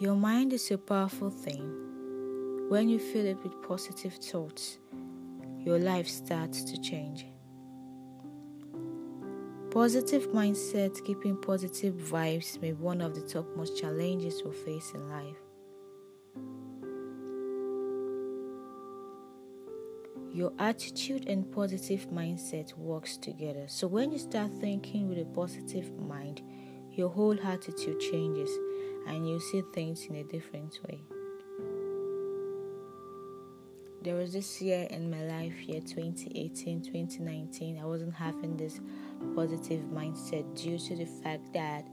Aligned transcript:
Your 0.00 0.14
mind 0.14 0.54
is 0.54 0.70
a 0.70 0.78
powerful 0.78 1.28
thing. 1.28 2.70
When 2.70 2.88
you 2.88 2.98
fill 2.98 3.26
it 3.26 3.36
with 3.42 3.60
positive 3.60 4.14
thoughts, 4.14 4.78
your 5.58 5.78
life 5.78 6.08
starts 6.08 6.64
to 6.64 6.80
change. 6.80 7.26
Positive 9.70 10.30
mindset, 10.30 11.04
keeping 11.04 11.36
positive 11.36 11.92
vibes 11.96 12.58
may 12.62 12.70
be 12.70 12.80
one 12.80 13.02
of 13.02 13.14
the 13.14 13.20
topmost 13.20 13.78
challenges 13.78 14.42
we 14.42 14.52
face 14.52 14.90
in 14.94 15.06
life. 15.10 15.36
Your 20.32 20.54
attitude 20.58 21.28
and 21.28 21.52
positive 21.52 22.08
mindset 22.08 22.74
works 22.78 23.18
together. 23.18 23.66
So 23.68 23.86
when 23.86 24.12
you 24.12 24.18
start 24.18 24.50
thinking 24.62 25.10
with 25.10 25.18
a 25.18 25.26
positive 25.26 25.92
mind, 26.00 26.40
your 26.90 27.10
whole 27.10 27.38
attitude 27.44 28.00
changes 28.00 28.50
and 29.10 29.28
you 29.28 29.40
see 29.40 29.62
things 29.74 30.06
in 30.06 30.16
a 30.16 30.22
different 30.22 30.78
way. 30.86 31.00
There 34.02 34.14
was 34.14 34.32
this 34.32 34.62
year 34.62 34.86
in 34.88 35.10
my 35.10 35.22
life, 35.24 35.68
year 35.68 35.80
2018, 35.80 36.80
2019, 36.80 37.78
I 37.78 37.84
wasn't 37.84 38.14
having 38.14 38.56
this 38.56 38.80
positive 39.34 39.82
mindset 39.92 40.56
due 40.56 40.78
to 40.78 40.96
the 40.96 41.04
fact 41.04 41.52
that 41.52 41.86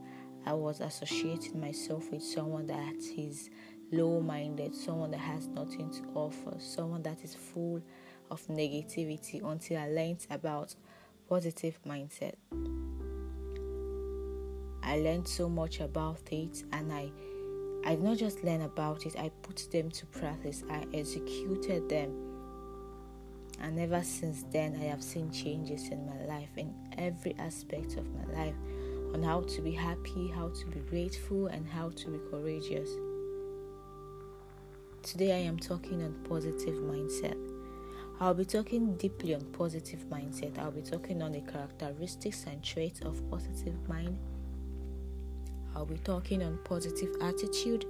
I 0.46 0.52
was 0.54 0.80
associating 0.80 1.60
myself 1.60 2.10
with 2.12 2.22
someone 2.22 2.66
that 2.68 2.96
is 3.16 3.50
low 3.90 4.20
minded, 4.20 4.74
someone 4.74 5.10
that 5.10 5.20
has 5.20 5.48
nothing 5.48 5.90
to 5.90 6.02
offer, 6.14 6.54
someone 6.58 7.02
that 7.02 7.24
is 7.24 7.34
full 7.34 7.82
of 8.30 8.46
negativity 8.46 9.44
until 9.44 9.78
I 9.78 9.88
learned 9.88 10.24
about 10.30 10.76
positive 11.28 11.78
mindset. 11.86 12.34
I 14.88 14.96
learned 15.00 15.28
so 15.28 15.50
much 15.50 15.80
about 15.80 16.22
it 16.30 16.64
and 16.72 16.90
I 16.90 17.10
I 17.84 17.94
did 17.94 18.02
not 18.02 18.16
just 18.16 18.42
learn 18.42 18.62
about 18.62 19.04
it, 19.04 19.16
I 19.18 19.30
put 19.42 19.68
them 19.70 19.90
to 19.90 20.06
practice. 20.06 20.64
I 20.68 20.84
executed 20.94 21.88
them. 21.88 22.10
And 23.60 23.78
ever 23.78 24.02
since 24.02 24.44
then 24.50 24.78
I 24.80 24.84
have 24.84 25.02
seen 25.02 25.30
changes 25.30 25.88
in 25.88 26.06
my 26.06 26.24
life 26.26 26.48
in 26.56 26.74
every 26.96 27.34
aspect 27.38 27.96
of 27.98 28.06
my 28.14 28.24
life 28.32 28.54
on 29.12 29.22
how 29.22 29.42
to 29.42 29.60
be 29.60 29.72
happy, 29.72 30.28
how 30.28 30.48
to 30.48 30.66
be 30.66 30.80
grateful 30.80 31.48
and 31.48 31.68
how 31.68 31.90
to 31.90 32.08
be 32.08 32.18
courageous. 32.30 32.88
Today 35.02 35.32
I 35.32 35.40
am 35.46 35.58
talking 35.58 36.02
on 36.02 36.14
positive 36.28 36.76
mindset. 36.76 37.36
I'll 38.20 38.34
be 38.34 38.46
talking 38.46 38.96
deeply 38.96 39.34
on 39.34 39.42
positive 39.52 40.00
mindset. 40.10 40.58
I'll 40.58 40.70
be 40.70 40.82
talking 40.82 41.22
on 41.22 41.32
the 41.32 41.42
characteristics 41.42 42.46
and 42.48 42.62
traits 42.62 43.00
of 43.02 43.22
positive 43.30 43.76
mind. 43.86 44.18
I'll 45.74 45.86
be 45.86 45.98
talking 45.98 46.42
on 46.42 46.58
positive 46.64 47.14
attitude, 47.20 47.86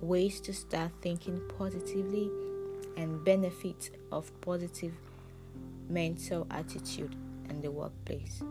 ways 0.00 0.40
to 0.40 0.52
start 0.52 0.90
thinking 1.02 1.40
positively, 1.58 2.30
and 2.96 3.24
benefits 3.24 3.90
of 4.12 4.30
positive 4.40 4.92
mental 5.88 6.46
attitude 6.50 7.14
in 7.48 7.60
the 7.60 7.70
workplace. 7.70 8.42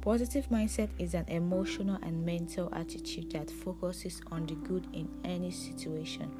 Positive 0.00 0.46
mindset 0.50 0.90
is 0.98 1.14
an 1.14 1.24
emotional 1.28 1.98
and 2.02 2.26
mental 2.26 2.68
attitude 2.74 3.32
that 3.32 3.50
focuses 3.50 4.20
on 4.30 4.44
the 4.44 4.54
good 4.54 4.86
in 4.92 5.08
any 5.24 5.50
situation. 5.50 6.30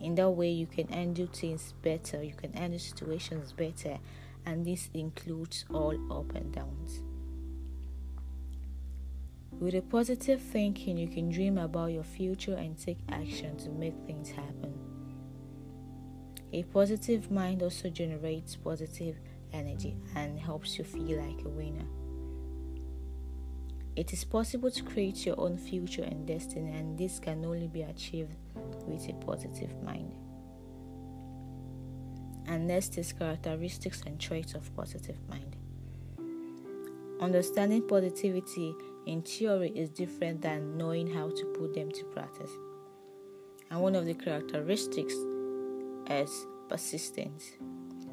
In 0.00 0.14
that 0.14 0.30
way, 0.30 0.48
you 0.48 0.66
can 0.66 0.88
handle 0.88 1.26
things 1.26 1.74
better, 1.82 2.22
you 2.22 2.32
can 2.32 2.54
handle 2.54 2.78
situations 2.78 3.52
better, 3.52 3.98
and 4.46 4.64
this 4.64 4.88
includes 4.94 5.66
all 5.70 5.94
up 6.10 6.34
and 6.34 6.50
downs. 6.52 7.02
With 9.60 9.74
a 9.74 9.82
positive 9.82 10.40
thinking, 10.40 10.96
you 10.96 11.06
can 11.06 11.28
dream 11.28 11.58
about 11.58 11.92
your 11.92 12.02
future 12.02 12.54
and 12.54 12.78
take 12.78 12.96
action 13.10 13.58
to 13.58 13.68
make 13.68 13.94
things 14.06 14.30
happen. 14.30 14.72
A 16.54 16.62
positive 16.62 17.30
mind 17.30 17.62
also 17.62 17.90
generates 17.90 18.56
positive 18.56 19.20
energy 19.52 19.96
and 20.16 20.40
helps 20.40 20.78
you 20.78 20.84
feel 20.84 21.20
like 21.20 21.44
a 21.44 21.48
winner. 21.50 21.84
It 23.96 24.14
is 24.14 24.24
possible 24.24 24.70
to 24.70 24.82
create 24.82 25.26
your 25.26 25.38
own 25.38 25.58
future 25.58 26.04
and 26.04 26.26
destiny, 26.26 26.70
and 26.70 26.98
this 26.98 27.18
can 27.18 27.44
only 27.44 27.68
be 27.68 27.82
achieved 27.82 28.34
with 28.86 29.06
a 29.10 29.12
positive 29.26 29.82
mind. 29.82 30.14
And 32.46 32.66
next 32.66 32.96
is 32.96 33.12
characteristics 33.12 34.02
and 34.06 34.18
traits 34.18 34.54
of 34.54 34.74
positive 34.74 35.18
mind. 35.28 35.59
Understanding 37.20 37.86
positivity 37.86 38.74
in 39.06 39.22
theory 39.22 39.70
is 39.74 39.90
different 39.90 40.42
than 40.42 40.76
knowing 40.76 41.12
how 41.12 41.30
to 41.30 41.44
put 41.58 41.74
them 41.74 41.90
to 41.92 42.04
practice. 42.04 42.50
And 43.70 43.80
one 43.80 43.94
of 43.94 44.06
the 44.06 44.14
characteristics 44.14 45.14
is 46.10 46.46
persistence. 46.68 47.52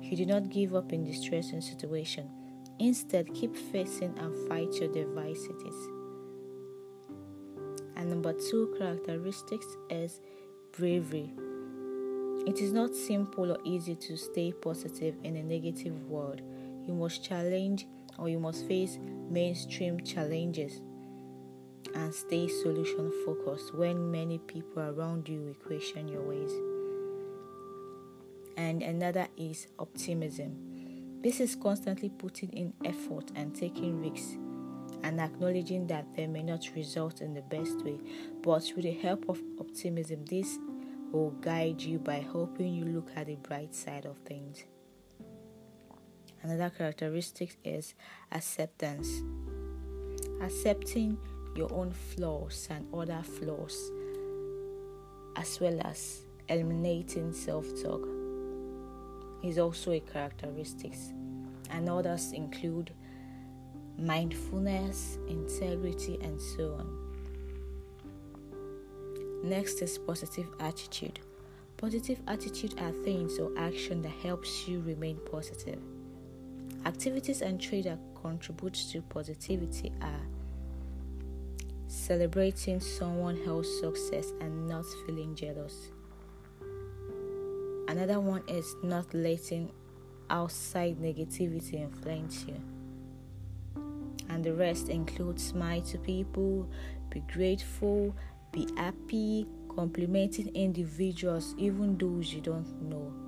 You 0.02 0.16
do 0.18 0.26
not 0.26 0.50
give 0.50 0.76
up 0.76 0.94
in 0.94 1.04
distressing 1.04 1.62
situation 1.62 2.30
Instead, 2.80 3.34
keep 3.34 3.56
facing 3.56 4.18
and 4.20 4.48
fight 4.48 4.72
your 4.76 4.96
adversities. 4.96 5.90
And 7.96 8.10
number 8.10 8.34
two 8.34 8.76
characteristics 8.78 9.66
is 9.90 10.22
bravery. 10.72 11.34
It 12.46 12.62
is 12.62 12.72
not 12.72 12.94
simple 12.94 13.52
or 13.52 13.58
easy 13.64 13.96
to 13.96 14.16
stay 14.16 14.52
positive 14.52 15.16
in 15.24 15.36
a 15.38 15.44
negative 15.44 16.04
world. 16.04 16.42
You 16.86 16.94
must 16.94 17.24
challenge 17.24 17.88
or 18.18 18.30
you 18.30 18.40
must 18.40 18.68
face 18.68 18.98
mainstream 19.30 20.02
challenges 20.02 20.82
and 21.96 22.14
stay 22.14 22.48
solution 22.48 23.12
focused 23.26 23.74
when 23.74 24.12
many 24.12 24.38
people 24.40 24.82
around 24.82 25.28
you 25.28 25.56
question 25.66 26.08
your 26.08 26.22
ways. 26.22 26.52
And 28.56 28.82
another 28.82 29.28
is 29.38 29.68
optimism. 29.80 31.22
This 31.22 31.40
is 31.40 31.56
constantly 31.56 32.10
putting 32.10 32.50
in 32.50 32.74
effort 32.86 33.32
and 33.36 33.56
taking 33.56 34.02
risks 34.02 34.38
and 35.04 35.20
acknowledging 35.20 35.88
that 35.88 36.06
they 36.16 36.28
may 36.28 36.44
not 36.44 36.68
result 36.76 37.22
in 37.22 37.34
the 37.34 37.42
best 37.42 37.84
way, 37.84 38.00
but 38.42 38.72
with 38.76 38.86
the 38.86 38.94
help 38.94 39.30
of 39.30 39.42
optimism, 39.60 40.26
this 40.26 40.58
will 41.12 41.32
guide 41.32 41.82
you 41.82 42.00
by 42.00 42.16
helping 42.32 42.74
you 42.74 42.86
look 42.86 43.10
at 43.16 43.28
the 43.28 43.36
bright 43.36 43.74
side 43.74 44.06
of 44.06 44.18
things. 44.20 44.64
Another 46.48 46.70
characteristic 46.70 47.58
is 47.66 47.94
acceptance. 48.32 49.22
Accepting 50.42 51.18
your 51.58 51.70
own 51.74 51.92
flaws 51.92 52.70
and 52.72 52.88
other 52.94 53.22
flaws, 53.22 53.92
as 55.36 55.60
well 55.60 55.78
as 55.84 56.22
eliminating 56.48 57.34
self 57.34 57.66
talk 57.84 58.08
is 59.44 59.60
also 59.60 59.92
a 59.92 60.00
characteristic, 60.00 60.94
and 61.70 61.90
others 61.90 62.32
include 62.32 62.92
mindfulness, 63.98 65.18
integrity, 65.28 66.18
and 66.22 66.42
so 66.42 66.76
on. 66.76 66.88
Next 69.44 69.82
is 69.82 69.98
positive 69.98 70.48
attitude. 70.62 71.20
Positive 71.76 72.22
attitude 72.26 72.80
are 72.80 72.94
things 73.04 73.38
or 73.38 73.52
action 73.58 74.02
that 74.04 74.14
helps 74.24 74.66
you 74.66 74.80
remain 74.80 75.20
positive. 75.30 75.82
Activities 76.88 77.42
and 77.42 77.62
traits 77.62 77.86
that 77.86 78.00
contribute 78.20 78.74
to 78.74 79.02
positivity 79.02 79.92
are 80.02 80.26
celebrating 81.88 82.80
someone 82.80 83.40
else's 83.46 83.80
success 83.80 84.32
and 84.42 84.68
not 84.68 84.86
feeling 85.06 85.36
jealous 85.36 85.92
Another 87.88 88.20
one 88.20 88.44
is 88.50 88.76
not 88.84 89.14
letting 89.14 89.72
outside 90.30 90.98
negativity 90.98 91.76
influence 91.76 92.46
you. 92.46 92.62
And 94.30 94.44
the 94.44 94.54
rest 94.54 94.90
includes 94.90 95.48
smile 95.48 95.82
to 95.84 95.98
people, 95.98 96.70
be 97.10 97.22
grateful, 97.32 98.14
be 98.52 98.68
happy, 98.76 99.48
complimenting 99.74 100.54
individuals, 100.54 101.56
even 101.58 101.98
those 101.98 102.34
you 102.34 102.42
don't 102.42 102.82
know. 102.82 103.27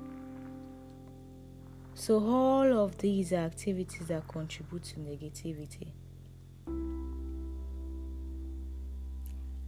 So, 1.99 2.17
all 2.25 2.79
of 2.79 2.97
these 2.97 3.33
are 3.33 3.43
activities 3.43 4.07
that 4.07 4.25
contribute 4.29 4.83
to 4.83 4.99
negativity. 5.01 5.89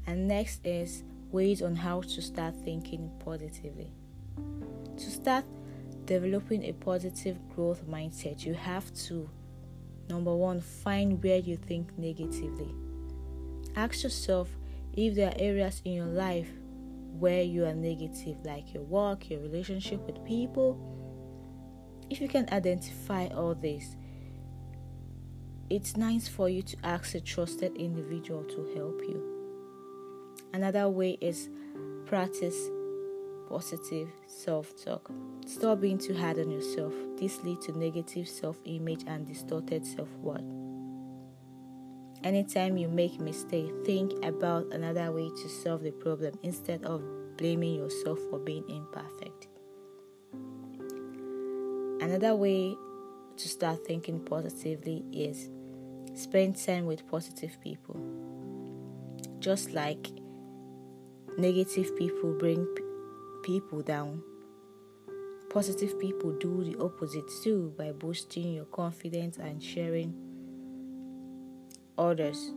And 0.07 0.29
next 0.29 0.65
is 0.65 1.03
ways 1.29 1.61
on 1.61 1.75
how 1.75 1.99
to 1.99 2.21
start 2.21 2.55
thinking 2.63 3.11
positively. 3.19 3.91
To 4.95 5.11
start 5.11 5.43
developing 6.05 6.63
a 6.63 6.71
positive 6.71 7.37
growth 7.53 7.85
mindset, 7.85 8.45
you 8.45 8.53
have 8.53 8.93
to 9.07 9.29
number 10.07 10.33
one, 10.33 10.61
find 10.61 11.21
where 11.21 11.39
you 11.39 11.57
think 11.57 11.89
negatively. 11.97 12.73
Ask 13.75 14.03
yourself 14.03 14.47
if 14.93 15.15
there 15.15 15.31
are 15.31 15.37
areas 15.37 15.81
in 15.83 15.91
your 15.91 16.05
life 16.05 16.47
where 17.19 17.43
you 17.43 17.65
are 17.65 17.75
negative, 17.75 18.37
like 18.45 18.73
your 18.73 18.83
work, 18.83 19.29
your 19.29 19.41
relationship 19.41 19.99
with 20.07 20.23
people. 20.23 20.79
If 22.11 22.19
you 22.19 22.27
can 22.27 22.45
identify 22.51 23.27
all 23.27 23.55
this, 23.55 23.95
it's 25.69 25.95
nice 25.95 26.27
for 26.27 26.49
you 26.49 26.61
to 26.61 26.77
ask 26.83 27.15
a 27.15 27.21
trusted 27.21 27.73
individual 27.77 28.43
to 28.43 28.69
help 28.75 28.99
you. 29.07 29.23
Another 30.53 30.89
way 30.89 31.17
is 31.21 31.47
practice 32.05 32.67
positive 33.47 34.09
self 34.27 34.73
talk. 34.83 35.09
Stop 35.45 35.79
being 35.79 35.97
too 35.97 36.13
hard 36.13 36.37
on 36.37 36.51
yourself. 36.51 36.93
This 37.17 37.41
leads 37.45 37.67
to 37.67 37.79
negative 37.79 38.27
self 38.27 38.57
image 38.65 39.05
and 39.07 39.25
distorted 39.25 39.85
self 39.85 40.09
worth. 40.17 40.43
Anytime 42.25 42.75
you 42.75 42.89
make 42.89 43.19
a 43.19 43.23
mistake, 43.23 43.71
think 43.85 44.11
about 44.25 44.65
another 44.73 45.13
way 45.13 45.29
to 45.29 45.47
solve 45.47 45.81
the 45.81 45.91
problem 45.91 46.33
instead 46.43 46.83
of 46.83 47.01
blaming 47.37 47.75
yourself 47.75 48.19
for 48.29 48.37
being 48.37 48.65
imperfect. 48.67 49.30
Another 52.01 52.35
way 52.35 52.75
to 53.37 53.47
start 53.47 53.85
thinking 53.85 54.19
positively 54.21 55.05
is 55.13 55.51
spend 56.15 56.57
time 56.57 56.87
with 56.87 57.07
positive 57.07 57.55
people. 57.61 57.95
Just 59.37 59.73
like 59.73 60.09
negative 61.37 61.95
people 61.95 62.33
bring 62.33 62.65
p- 62.75 62.83
people 63.43 63.83
down, 63.83 64.23
positive 65.51 65.99
people 65.99 66.31
do 66.39 66.63
the 66.63 66.75
opposite 66.83 67.29
too 67.43 67.71
by 67.77 67.91
boosting 67.91 68.53
your 68.53 68.65
confidence 68.65 69.37
and 69.37 69.61
sharing 69.61 70.15
others. 71.99 72.51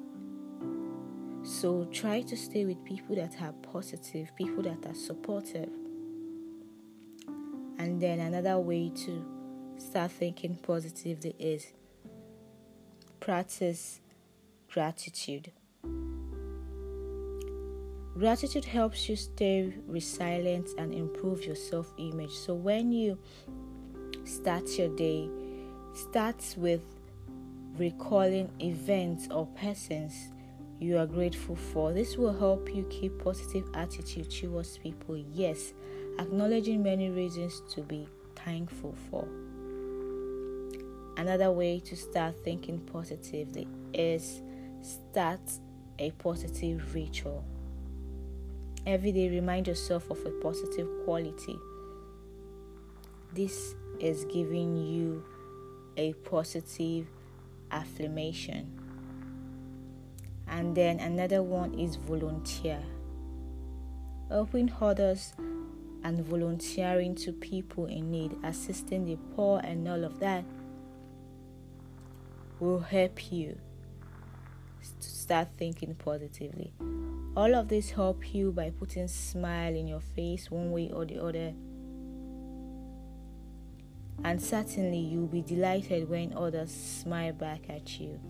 So 1.43 1.85
try 1.93 2.23
to 2.23 2.37
stay 2.37 2.65
with 2.65 2.83
people 2.87 3.17
that 3.17 3.35
are 3.43 3.53
positive, 3.53 4.35
people 4.37 4.63
that 4.63 4.87
are 4.87 4.95
supportive. 4.95 5.69
And 7.77 8.01
then 8.01 8.21
another 8.21 8.59
way 8.59 8.91
to 9.05 9.34
start 9.79 10.11
thinking 10.11 10.57
positively 10.57 11.35
is 11.39 11.73
practice 13.21 14.01
gratitude. 14.73 15.53
Gratitude 18.19 18.65
helps 18.65 19.09
you 19.09 19.17
stay 19.17 19.73
resilient 19.87 20.69
and 20.79 20.95
improve 20.95 21.45
your 21.45 21.57
self 21.57 21.93
image. 21.99 22.33
So 22.33 22.55
when 22.55 22.93
you 22.93 23.19
start 24.25 24.69
your 24.79 24.95
day, 24.97 25.29
start 25.95 26.55
with 26.57 26.83
recalling 27.77 28.51
events 28.61 29.29
or 29.31 29.47
persons 29.47 30.15
you 30.79 30.99
are 30.99 31.07
grateful 31.07 31.57
for. 31.57 31.93
This 31.93 32.17
will 32.17 32.37
help 32.37 32.73
you 32.75 32.85
keep 32.91 33.19
positive 33.23 33.69
attitude 33.75 34.31
towards 34.31 34.79
people. 34.79 35.17
Yes, 35.17 35.73
acknowledging 36.19 36.83
many 36.83 37.11
reasons 37.11 37.63
to 37.75 37.81
be 37.81 38.07
thankful 38.37 38.95
for. 39.11 39.27
Another 41.17 41.51
way 41.53 41.79
to 41.81 41.97
start 41.97 42.35
thinking 42.45 42.81
positively 42.81 43.69
is 43.93 44.43
start 44.83 45.41
a 45.99 46.11
positive 46.13 46.95
ritual. 46.95 47.45
Every 48.87 49.13
day, 49.13 49.31
remind 49.31 49.69
yourself 49.69 50.11
of 50.11 50.19
a 50.27 50.31
positive 50.43 50.89
quality. 51.05 51.57
This 53.33 53.75
is 54.01 54.25
giving 54.27 54.77
you 54.77 55.25
a 55.97 56.13
positive 56.15 57.07
affirmation. 57.71 58.71
And 60.49 60.77
then 60.77 61.01
another 61.01 61.43
one 61.43 61.79
is 61.79 61.97
volunteer. 61.97 62.83
Helping 64.29 64.71
others 64.81 65.33
and 66.03 66.25
volunteering 66.27 67.15
to 67.15 67.33
people 67.33 67.87
in 67.87 68.11
need, 68.11 68.37
assisting 68.43 69.07
the 69.07 69.17
poor, 69.35 69.61
and 69.65 69.89
all 69.89 70.05
of 70.05 70.19
that 70.21 70.45
will 72.61 72.81
help 72.81 73.33
you 73.33 73.59
to 75.01 75.09
start 75.09 75.49
thinking 75.57 75.95
positively. 75.95 76.73
All 77.37 77.55
of 77.55 77.69
this 77.69 77.91
help 77.91 78.35
you 78.35 78.53
by 78.53 78.71
putting 78.71 79.09
smile 79.09 79.75
in 79.75 79.89
your 79.89 80.01
face 80.01 80.51
one 80.51 80.71
way 80.71 80.91
or 80.93 81.05
the 81.05 81.23
other. 81.23 81.53
And 84.23 84.41
certainly 84.41 84.99
you'll 84.99 85.27
be 85.27 85.43
delighted 85.43 86.09
when 86.09 86.33
others 86.35 86.71
smile 86.73 87.33
back 87.33 87.69
at 87.69 87.99
you. 87.99 88.21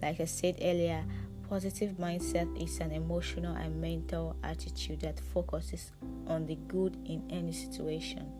Like 0.00 0.20
I 0.20 0.24
said 0.24 0.56
earlier, 0.62 1.04
positive 1.48 1.96
mindset 1.98 2.62
is 2.62 2.78
an 2.78 2.92
emotional 2.92 3.56
and 3.56 3.80
mental 3.80 4.36
attitude 4.44 5.00
that 5.00 5.18
focuses 5.18 5.90
on 6.28 6.46
the 6.46 6.54
good 6.68 6.96
in 7.04 7.24
any 7.28 7.52
situation. 7.52 8.30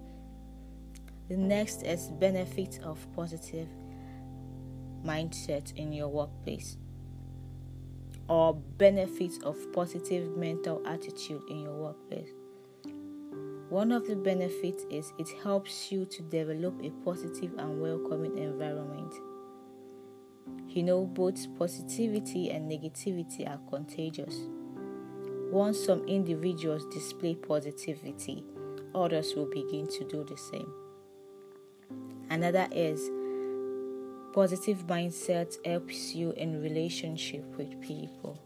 The 1.28 1.36
next 1.36 1.82
is 1.82 2.08
benefits 2.20 2.78
of 2.78 3.04
positive 3.14 3.68
mindset 5.04 5.74
in 5.76 5.92
your 5.92 6.08
workplace 6.08 6.76
or 8.28 8.54
benefits 8.54 9.38
of 9.38 9.56
positive 9.72 10.36
mental 10.36 10.80
attitude 10.86 11.42
in 11.50 11.60
your 11.60 11.74
workplace. 11.74 12.30
One 13.70 13.92
of 13.92 14.06
the 14.06 14.16
benefits 14.16 14.84
is 14.90 15.12
it 15.18 15.28
helps 15.42 15.90
you 15.90 16.04
to 16.06 16.22
develop 16.22 16.80
a 16.82 16.90
positive 17.04 17.52
and 17.58 17.80
welcoming 17.80 18.38
environment. 18.38 19.14
You 20.68 20.84
know, 20.84 21.04
both 21.06 21.46
positivity 21.58 22.50
and 22.50 22.70
negativity 22.70 23.48
are 23.48 23.60
contagious. 23.68 24.36
Once 25.50 25.84
some 25.84 26.04
individuals 26.06 26.84
display 26.92 27.34
positivity, 27.34 28.44
others 28.94 29.34
will 29.34 29.50
begin 29.50 29.88
to 29.88 30.04
do 30.04 30.24
the 30.24 30.36
same. 30.36 30.72
Another 32.30 32.68
is 32.70 33.10
Positive 34.32 34.86
mindset 34.86 35.56
helps 35.66 36.14
you 36.14 36.30
in 36.32 36.62
relationship 36.62 37.44
with 37.56 37.80
people. 37.80 38.38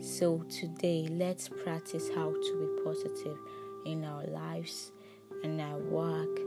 So 0.00 0.38
today, 0.48 1.06
let's 1.10 1.46
practice 1.46 2.08
how 2.14 2.30
to 2.30 2.58
be 2.58 2.82
positive 2.84 3.36
in 3.84 4.02
our 4.02 4.24
lives, 4.24 4.92
in 5.44 5.60
our 5.60 5.78
work, 5.78 6.40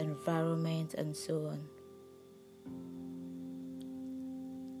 environment, 0.00 0.94
and 0.94 1.16
so 1.16 1.46
on. 1.46 1.68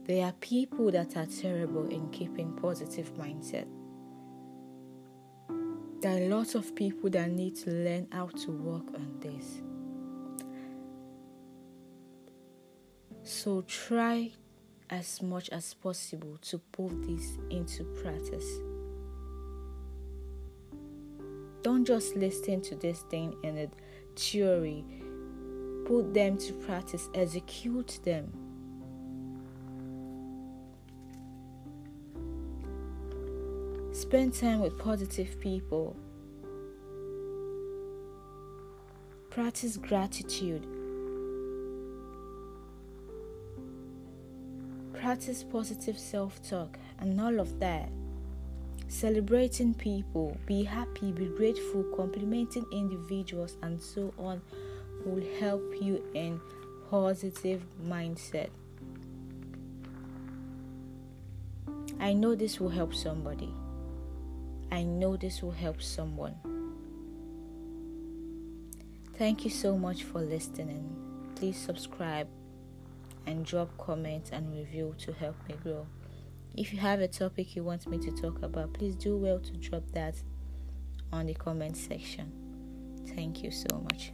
There 0.06 0.26
are 0.26 0.32
people 0.40 0.90
that 0.90 1.16
are 1.16 1.26
terrible 1.26 1.86
in 1.86 2.10
keeping 2.10 2.52
positive 2.54 3.14
mindset. 3.14 3.68
There 6.00 6.16
are 6.16 6.28
lots 6.28 6.56
of 6.56 6.74
people 6.74 7.10
that 7.10 7.30
need 7.30 7.54
to 7.58 7.70
learn 7.70 8.08
how 8.10 8.26
to 8.26 8.50
work 8.50 8.92
on 8.94 9.20
this. 9.20 9.62
So 13.32 13.62
try 13.62 14.30
as 14.90 15.22
much 15.22 15.48
as 15.48 15.72
possible 15.72 16.36
to 16.42 16.58
put 16.58 16.90
this 17.02 17.38
into 17.50 17.82
practice. 18.02 18.46
Don't 21.62 21.84
just 21.84 22.14
listen 22.14 22.60
to 22.60 22.76
this 22.76 23.00
thing 23.10 23.34
in 23.42 23.70
theory, 24.14 24.84
put 25.86 26.12
them 26.12 26.36
to 26.36 26.52
practice, 26.52 27.08
execute 27.14 27.98
them. 28.04 28.30
Spend 33.92 34.34
time 34.34 34.60
with 34.60 34.78
positive 34.78 35.40
people. 35.40 35.96
Practice 39.30 39.78
gratitude 39.78 40.66
practice 45.12 45.44
positive 45.44 45.98
self 45.98 46.40
talk 46.48 46.78
and 46.98 47.20
all 47.20 47.38
of 47.38 47.60
that. 47.60 47.90
Celebrating 48.88 49.74
people, 49.74 50.38
be 50.46 50.64
happy, 50.64 51.12
be 51.12 51.26
grateful, 51.26 51.84
complimenting 51.94 52.64
individuals, 52.72 53.58
and 53.60 53.78
so 53.78 54.14
on 54.16 54.40
will 55.04 55.22
help 55.38 55.62
you 55.82 56.02
in 56.14 56.40
positive 56.90 57.62
mindset. 57.86 58.48
I 62.00 62.14
know 62.14 62.34
this 62.34 62.58
will 62.58 62.70
help 62.70 62.94
somebody. 62.94 63.52
I 64.70 64.82
know 64.82 65.18
this 65.18 65.42
will 65.42 65.52
help 65.52 65.82
someone. 65.82 66.36
Thank 69.18 69.44
you 69.44 69.50
so 69.50 69.76
much 69.76 70.04
for 70.04 70.22
listening. 70.22 70.96
Please 71.34 71.58
subscribe 71.58 72.28
and 73.26 73.44
drop 73.44 73.76
comments 73.78 74.30
and 74.30 74.52
review 74.52 74.94
to 74.98 75.12
help 75.12 75.36
me 75.48 75.54
grow. 75.62 75.86
If 76.56 76.72
you 76.72 76.78
have 76.80 77.00
a 77.00 77.08
topic 77.08 77.56
you 77.56 77.64
want 77.64 77.86
me 77.86 77.98
to 77.98 78.10
talk 78.10 78.42
about, 78.42 78.74
please 78.74 78.94
do 78.94 79.16
well 79.16 79.38
to 79.40 79.52
drop 79.52 79.84
that 79.92 80.16
on 81.12 81.26
the 81.26 81.34
comment 81.34 81.76
section. 81.76 82.32
Thank 83.14 83.42
you 83.42 83.50
so 83.50 83.86
much. 83.90 84.12